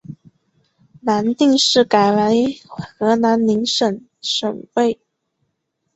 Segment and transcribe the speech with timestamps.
[1.03, 4.97] 南定市改为河南宁省省莅。